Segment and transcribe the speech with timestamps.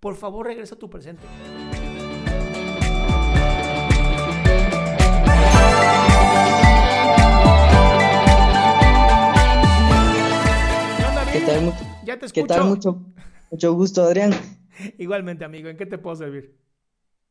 [0.00, 1.26] Por favor, regresa a tu presente.
[11.32, 11.62] ¿Qué tal?
[11.62, 11.72] Mu-
[12.04, 12.60] Ya te ¿Qué tal?
[12.62, 12.92] escucho.
[12.92, 13.12] Mucho,
[13.50, 14.32] mucho gusto, Adrián.
[14.98, 16.56] Igualmente, amigo, ¿en qué te puedo servir?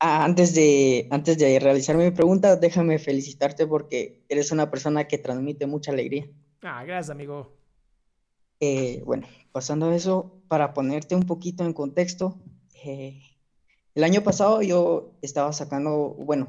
[0.00, 5.18] Ah, antes de, antes de realizar mi pregunta, déjame felicitarte porque eres una persona que
[5.18, 6.26] transmite mucha alegría.
[6.62, 7.56] Ah, gracias, amigo.
[8.60, 12.38] Eh, bueno, pasando a eso, para ponerte un poquito en contexto,
[12.84, 13.22] eh,
[13.94, 16.48] el año pasado yo estaba sacando, bueno,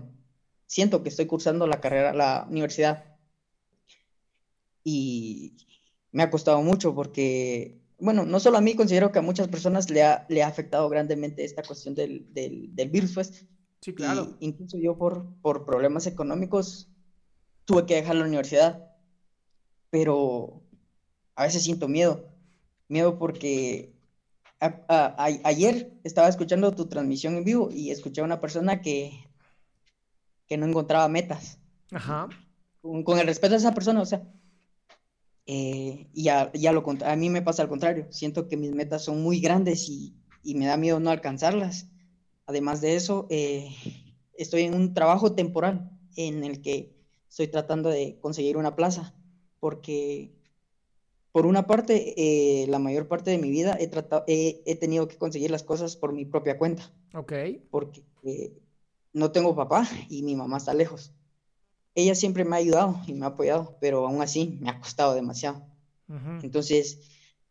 [0.68, 3.18] siento que estoy cursando la carrera, la universidad,
[4.84, 5.56] y
[6.12, 9.90] me ha costado mucho porque, bueno, no solo a mí, considero que a muchas personas
[9.90, 13.46] le ha, le ha afectado grandemente esta cuestión del, del, del virus, pues.
[13.82, 14.36] Sí, claro.
[14.40, 16.90] Y incluso yo por, por problemas económicos
[17.66, 18.92] tuve que dejar la universidad,
[19.90, 20.62] pero
[21.36, 22.30] a veces siento miedo,
[22.88, 23.95] miedo porque
[24.60, 28.82] a- a- a- ayer estaba escuchando tu transmisión en vivo y escuché a una persona
[28.82, 29.12] que,
[30.48, 31.60] que no encontraba metas.
[31.92, 32.30] Ajá.
[32.82, 34.24] Con, con el respeto a esa persona, o sea,
[35.48, 38.72] eh, y a, y a lo a mí me pasa al contrario, siento que mis
[38.72, 41.88] metas son muy grandes y, y me da miedo no alcanzarlas.
[42.48, 43.70] Además de eso, eh,
[44.38, 46.96] estoy en un trabajo temporal en el que
[47.30, 49.14] estoy tratando de conseguir una plaza,
[49.60, 50.32] porque
[51.36, 55.10] por una parte, eh, la mayor parte de mi vida he tratado, he, he tenido
[55.10, 57.34] que conseguir las cosas por mi propia cuenta, Ok.
[57.70, 58.54] porque eh,
[59.12, 61.12] no tengo papá y mi mamá está lejos.
[61.94, 65.14] Ella siempre me ha ayudado y me ha apoyado, pero aún así me ha costado
[65.14, 65.58] demasiado.
[66.08, 66.40] Ujú.
[66.42, 67.02] Entonces,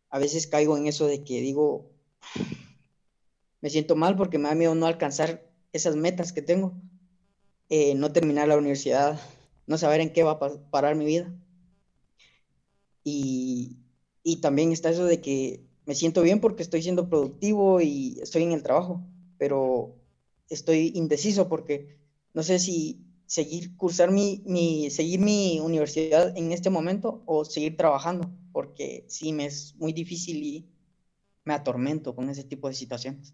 [0.09, 1.91] a veces caigo en eso de que digo,
[3.61, 6.73] me siento mal porque me da miedo no alcanzar esas metas que tengo,
[7.69, 9.19] eh, no terminar la universidad,
[9.67, 11.31] no saber en qué va a pa- parar mi vida.
[13.05, 13.77] Y,
[14.23, 18.43] y también está eso de que me siento bien porque estoy siendo productivo y estoy
[18.43, 19.07] en el trabajo,
[19.37, 19.95] pero
[20.49, 21.99] estoy indeciso porque
[22.33, 27.77] no sé si seguir cursar mi, mi, seguir mi universidad en este momento o seguir
[27.77, 30.69] trabajando, porque sí me es muy difícil y
[31.43, 33.33] me atormento con ese tipo de situaciones.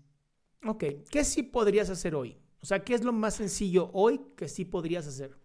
[0.66, 0.84] Ok.
[1.10, 2.38] ¿Qué sí podrías hacer hoy?
[2.62, 5.38] O sea, ¿qué es lo más sencillo hoy que sí podrías hacer?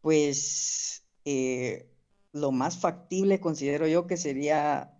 [0.00, 1.90] Pues eh,
[2.32, 4.94] lo más factible considero yo que sería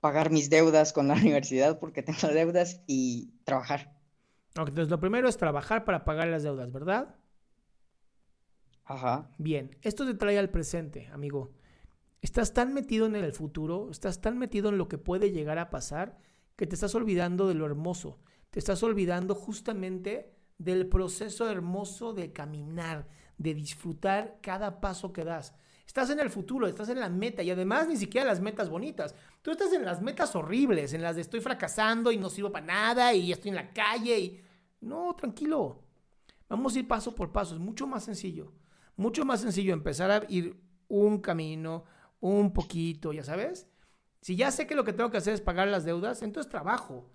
[0.00, 3.94] pagar mis deudas con la universidad porque tengo deudas y trabajar.
[4.58, 7.16] Ok, entonces lo primero es trabajar para pagar las deudas, ¿verdad?
[8.84, 9.30] Ajá.
[9.38, 11.52] Bien, esto te trae al presente, amigo.
[12.20, 15.70] Estás tan metido en el futuro, estás tan metido en lo que puede llegar a
[15.70, 16.18] pasar,
[16.56, 18.20] que te estás olvidando de lo hermoso.
[18.50, 25.54] Te estás olvidando justamente del proceso hermoso de caminar, de disfrutar cada paso que das.
[25.86, 29.14] Estás en el futuro, estás en la meta y además ni siquiera las metas bonitas.
[29.42, 32.66] Tú estás en las metas horribles, en las de estoy fracasando y no sirvo para
[32.66, 34.40] nada y estoy en la calle y...
[34.80, 35.82] No, tranquilo.
[36.48, 38.52] Vamos a ir paso por paso, es mucho más sencillo.
[38.96, 41.84] Mucho más sencillo empezar a ir un camino,
[42.20, 43.66] un poquito, ya sabes.
[44.20, 47.10] Si ya sé que lo que tengo que hacer es pagar las deudas, entonces trabajo.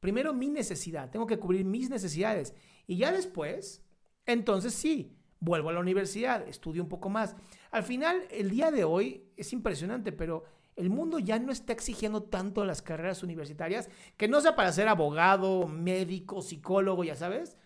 [0.00, 2.54] Primero mi necesidad, tengo que cubrir mis necesidades.
[2.86, 3.82] Y ya después,
[4.26, 7.36] entonces sí, vuelvo a la universidad, estudio un poco más.
[7.70, 10.44] Al final, el día de hoy es impresionante, pero
[10.76, 14.88] el mundo ya no está exigiendo tanto las carreras universitarias, que no sea para ser
[14.88, 17.56] abogado, médico, psicólogo, ya sabes.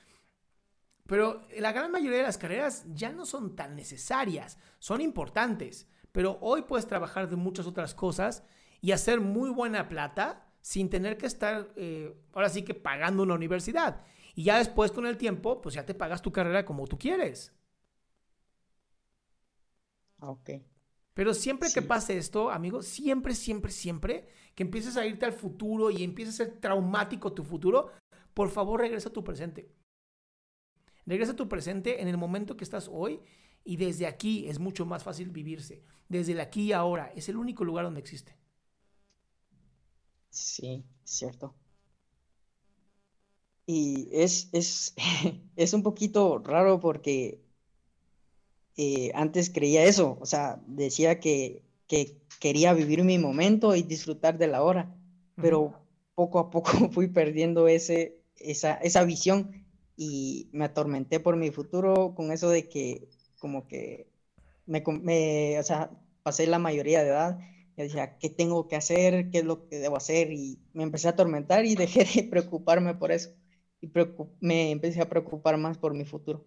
[1.07, 6.39] Pero la gran mayoría de las carreras ya no son tan necesarias, son importantes, pero
[6.43, 8.45] hoy puedes trabajar de muchas otras cosas
[8.81, 13.35] y hacer muy buena plata sin tener que estar, eh, ahora sí que pagando una
[13.35, 14.03] universidad.
[14.35, 17.53] Y ya después con el tiempo, pues ya te pagas tu carrera como tú quieres.
[20.21, 20.51] Ok.
[21.15, 25.91] Pero siempre que pase esto, amigo, siempre, siempre, siempre que empieces a irte al futuro
[25.91, 27.91] y empieces a ser traumático tu futuro,
[28.35, 29.69] por favor regresa a tu presente.
[31.07, 33.21] Regresa a tu presente en el momento que estás hoy
[33.65, 35.83] y desde aquí es mucho más fácil vivirse.
[36.09, 38.37] Desde el aquí y ahora es el único lugar donde existe.
[40.31, 41.55] Sí, cierto.
[43.67, 44.95] Y es, es,
[45.57, 47.43] es un poquito raro porque
[48.79, 51.63] eh, antes creía eso, o sea, decía que,
[52.41, 54.95] quería vivir mi momento y disfrutar de la hora,
[55.37, 55.75] pero
[56.15, 59.67] poco a poco fui perdiendo ese, esa, esa visión
[59.97, 63.09] y me atormenté por mi futuro con eso de que
[63.41, 64.09] como que
[64.67, 65.91] me, me, o sea,
[66.23, 67.41] pasé la mayoría de edad
[67.77, 69.31] y decía, ¿qué tengo que hacer?
[69.31, 70.33] ¿Qué es lo que debo hacer?
[70.33, 73.31] Y me empecé a atormentar y dejé de preocuparme por eso
[73.81, 73.91] y
[74.41, 76.45] me empecé a preocupar más por mi futuro.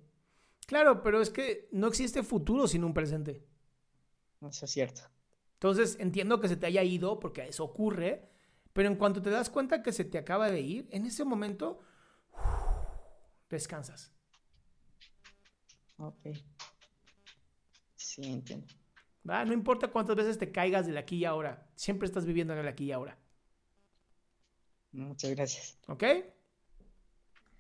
[0.72, 3.44] Claro, pero es que no existe futuro sin un presente.
[4.40, 5.02] Eso es cierto.
[5.56, 8.30] Entonces entiendo que se te haya ido porque eso ocurre,
[8.72, 11.82] pero en cuanto te das cuenta que se te acaba de ir, en ese momento
[13.50, 14.14] descansas.
[15.98, 16.38] Ok.
[17.96, 18.68] Sí, entiendo.
[19.24, 22.68] No importa cuántas veces te caigas del aquí y ahora, siempre estás viviendo en el
[22.70, 23.20] aquí y ahora.
[24.94, 25.78] Muchas gracias.
[25.90, 26.06] ¿Ok?